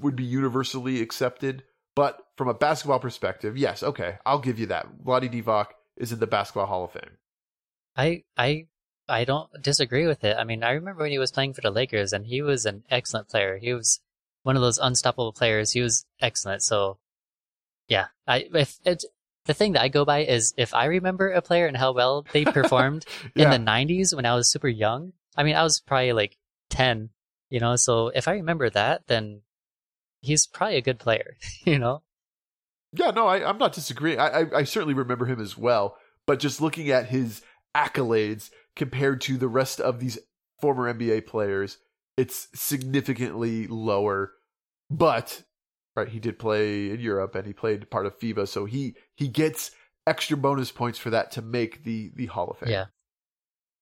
[0.00, 1.62] would be universally accepted.
[1.96, 4.86] But from a basketball perspective, yes, okay, I'll give you that.
[5.04, 7.16] Vlade Divac is in the Basketball Hall of Fame.
[7.96, 8.66] I I
[9.08, 10.36] I don't disagree with it.
[10.38, 12.84] I mean, I remember when he was playing for the Lakers, and he was an
[12.90, 13.58] excellent player.
[13.58, 14.00] He was
[14.44, 15.72] one of those unstoppable players.
[15.72, 16.62] He was excellent.
[16.62, 16.98] So,
[17.88, 19.04] yeah, I if it's
[19.46, 22.24] the thing that I go by is if I remember a player and how well
[22.32, 23.52] they performed Yeah.
[23.52, 25.12] in the '90s when I was super young.
[25.36, 26.36] I mean, I was probably like
[26.70, 27.10] ten,
[27.50, 27.76] you know.
[27.76, 29.42] So if I remember that, then
[30.20, 32.02] he's probably a good player, you know.
[32.92, 34.18] Yeah, no, I, I'm not disagreeing.
[34.18, 37.42] I, I, I certainly remember him as well, but just looking at his
[37.76, 40.18] accolades compared to the rest of these
[40.60, 41.78] former NBA players,
[42.16, 44.32] it's significantly lower.
[44.90, 45.42] But
[45.94, 49.28] right, he did play in Europe and he played part of FIBA, so he he
[49.28, 49.70] gets
[50.06, 52.70] extra bonus points for that to make the the Hall of Fame.
[52.70, 52.86] Yeah.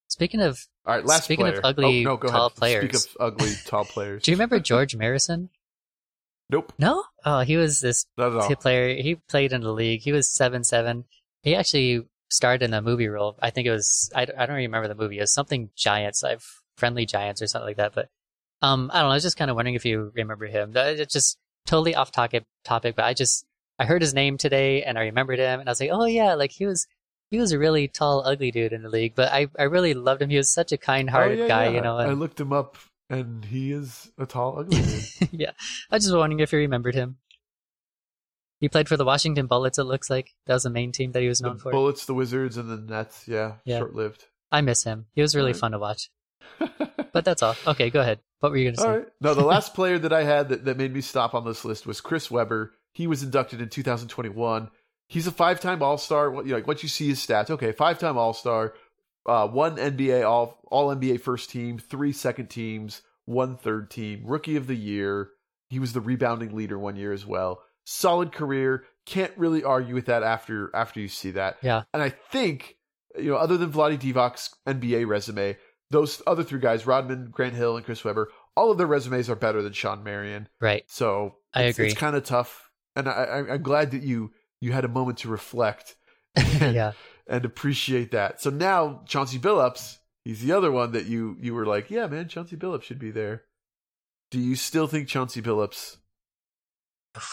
[0.09, 2.57] Speaking of, All right, last Speaking of ugly, oh, no, tall ahead.
[2.57, 3.03] players.
[3.03, 4.23] Speak of ugly tall players.
[4.23, 5.49] do you remember George Muresan?
[6.51, 7.05] nope, No.
[7.25, 8.49] Oh, he was this not at all.
[8.49, 8.95] He player.
[9.01, 10.01] He played in the league.
[10.03, 11.05] He was seven seven.
[11.43, 13.37] He actually starred in a movie role.
[13.41, 14.11] I think it was.
[14.15, 15.19] I, I don't remember the movie.
[15.19, 16.25] It was something Giants.
[16.25, 17.95] I've friendly Giants or something like that.
[17.95, 18.09] But
[18.63, 19.13] um, I don't know.
[19.13, 20.73] I was just kind of wondering if you remember him.
[20.75, 22.45] It's just totally off topic.
[22.65, 23.45] Topic, but I just
[23.79, 26.33] I heard his name today and I remembered him and I was like, oh yeah,
[26.35, 26.87] like he was.
[27.31, 30.23] He was a really tall, ugly dude in the league, but I, I really loved
[30.23, 30.31] him.
[30.31, 31.71] He was such a kind-hearted Oh, yeah, guy, yeah.
[31.71, 31.99] you know.
[31.99, 32.77] I looked him up,
[33.11, 35.29] and he is a tall, ugly dude.
[35.33, 35.51] yeah,
[35.91, 37.17] I was just wondering if you remembered him.
[38.61, 39.79] He played for the Washington Bullets.
[39.79, 41.71] It looks like that was the main team that he was the known for.
[41.71, 43.29] Bullets, the Wizards, and the Nets.
[43.29, 43.79] Yeah, Yeah.
[43.79, 44.25] short lived.
[44.51, 45.07] I miss him.
[45.13, 45.61] He was really Alright.
[45.61, 46.11] fun to watch.
[47.11, 47.57] But that's all.
[47.67, 48.21] Okay, go ahead.
[48.41, 48.87] What were you going to say?
[48.89, 49.07] All right.
[49.21, 51.87] No, the last player that I had that, that made me stop on this list
[51.87, 52.73] was Chris Webber.
[52.93, 54.69] He was inducted in 2021.
[55.09, 56.31] He's a five-time All-Star.
[56.31, 58.75] What you know, like once you see his stats, okay, five-time All-Star,
[59.27, 64.57] uh, one NBA All All NBA first team, three second teams, one third team, Rookie
[64.57, 65.31] of the Year.
[65.69, 67.63] He was the rebounding leader one year as well.
[67.85, 68.85] Solid career.
[69.05, 71.59] Can't really argue with that after after you see that.
[71.63, 71.83] Yeah.
[71.93, 72.77] And I think
[73.19, 75.57] you know, other than Vlade Divac's NBA resume,
[75.91, 79.37] those other three guys, Rodman, Grant Hill, and Chris Webber, all of their resumes are
[79.37, 80.49] better than Shawn Marion.
[80.61, 80.85] Right.
[80.89, 81.91] So I it's, agree.
[81.91, 85.29] It's kind of tough, and I, I'm glad that you you had a moment to
[85.29, 85.97] reflect
[86.37, 86.93] and, yeah.
[87.27, 88.41] and appreciate that.
[88.41, 92.29] So now Chauncey Billups, he's the other one that you you were like, yeah, man,
[92.29, 93.45] Chauncey Billups should be there.
[94.31, 95.97] Do you still think Chauncey Billups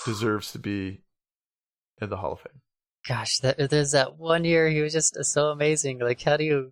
[0.05, 1.01] deserves to be
[2.01, 2.61] in the Hall of Fame?
[3.07, 5.99] Gosh, that, there's that one year he was just so amazing.
[5.99, 6.71] Like, how do you?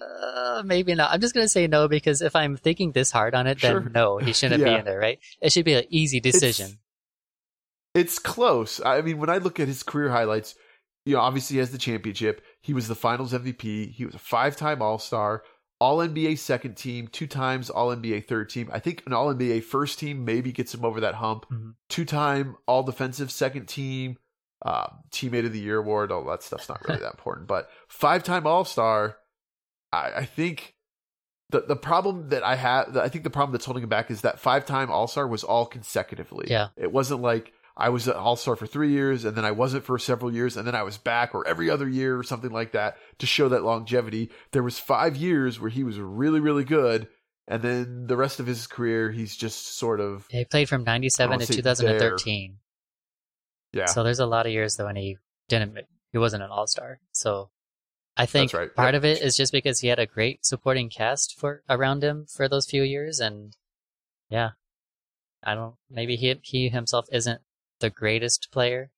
[0.00, 1.10] Uh, maybe not.
[1.10, 3.80] I'm just gonna say no because if I'm thinking this hard on it, Sure.
[3.80, 5.18] then no, he shouldn't be in there, right?
[5.40, 6.66] It should be an easy decision.
[6.66, 6.76] It's
[8.18, 8.80] close.
[8.84, 10.54] I mean, when I look at his career highlights,
[11.04, 12.42] you know, obviously he has the championship.
[12.60, 13.92] He was the Finals MVP.
[13.92, 15.42] He was a five-time All-Star,
[15.80, 18.68] All NBA second team, two times All NBA third team.
[18.72, 21.46] I think an All NBA first team maybe gets him over that hump.
[21.50, 21.74] Mhm.
[21.88, 24.18] Two-time All Defensive second team,
[24.64, 26.12] uh, Teammate of the Year award.
[26.12, 29.16] All that stuff's not really that important, but five-time All-Star.
[29.92, 30.74] I, I think
[31.50, 34.20] the the problem that I have, I think the problem that's holding him back is
[34.20, 36.48] that five time All Star was all consecutively.
[36.50, 36.68] Yeah.
[36.76, 39.84] it wasn't like I was an All Star for three years and then I wasn't
[39.84, 42.72] for several years and then I was back or every other year or something like
[42.72, 44.30] that to show that longevity.
[44.50, 47.08] There was five years where he was really really good.
[47.46, 51.38] And then the rest of his career, he's just sort of He played from 97
[51.38, 52.58] to see 2013.
[53.72, 53.86] yeah.
[53.86, 55.16] So there's a lot of years though when he
[55.48, 55.78] didn't
[56.12, 56.98] he wasn't an all-star.
[57.12, 57.50] So
[58.16, 58.74] I think right.
[58.74, 58.98] part Yep.
[59.00, 62.48] of it is just because he had a great supporting cast for around him for
[62.48, 63.56] those few years and
[64.28, 64.50] yeah.
[65.44, 67.40] I don't maybe he he himself isn't
[67.80, 68.90] the greatest player.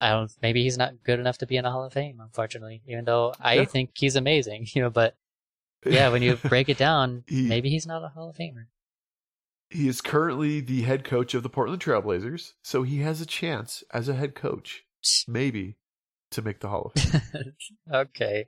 [0.00, 2.82] I don't maybe he's not good enough to be in a Hall of Fame, unfortunately,
[2.86, 3.64] even though I Yeah.
[3.64, 5.16] think he's amazing, you know, but
[5.86, 8.66] yeah, when you break it down, He- maybe he's not a Hall of Famer.
[9.70, 13.82] he is currently the head coach of the Portland Trailblazers, so he has a chance
[13.92, 14.84] as a head coach,
[15.26, 15.76] maybe,
[16.30, 17.54] to make the Hall of Fame.
[17.92, 18.46] okay.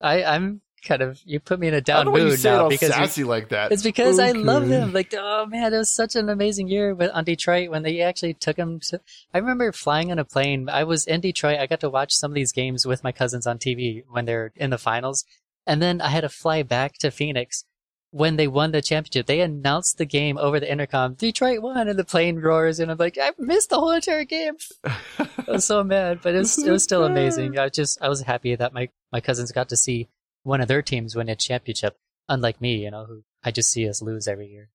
[0.00, 2.68] I, I'm kind of you put me in a down don't you mood now all
[2.68, 3.70] because you- sassy like that.
[3.72, 4.72] it's because I love Okay.
[4.72, 4.92] him.
[4.92, 8.34] Like, oh man, it was such an amazing year with on Detroit when they actually
[8.34, 8.80] took him.
[8.88, 9.00] To,
[9.32, 10.68] I remember flying on a plane.
[10.68, 11.58] I was in Detroit.
[11.60, 14.52] I got to watch some of these games with my cousins on TV when they're
[14.56, 15.24] in the finals,
[15.66, 17.64] and then I had to fly back to Phoenix
[18.10, 19.24] when they won the championship.
[19.26, 21.14] They announced the game over the intercom.
[21.14, 24.56] Detroit won, and the plane roars, and I'm like, I missed the whole entire game.
[24.84, 27.58] I was so mad, but it was it was still amazing.
[27.58, 30.08] I just I was happy that my my cousins got to see
[30.42, 31.96] one of their teams win a championship,
[32.28, 34.68] unlike me, you know, who I just see us lose every year.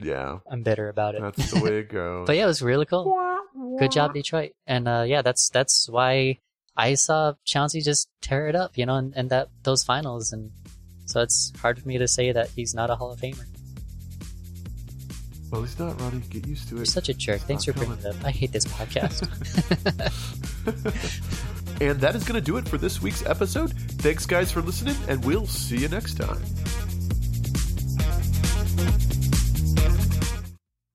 [0.00, 1.22] yeah, I'm bitter about it.
[1.22, 2.26] that's the way it goes.
[2.26, 3.14] But yeah, it was really cool.
[3.78, 4.52] Good job, Detroit.
[4.66, 6.38] And uh, yeah, that's that's why
[6.76, 10.50] I saw Chauncey just tear it up, you know, and, in that those finals, and
[11.06, 13.44] so it's hard for me to say that he's not a Hall of Famer.
[15.50, 16.22] Well, he's not, Ronnie.
[16.28, 16.78] Get used to it.
[16.78, 17.40] You're such a jerk.
[17.42, 18.16] Thanks for not bringing it up.
[18.24, 19.22] I hate this podcast.
[21.80, 23.72] And that is going to do it for this week's episode.
[23.72, 26.42] Thanks, guys, for listening, and we'll see you next time.